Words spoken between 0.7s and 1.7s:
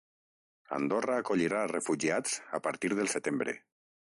Andorra acollirà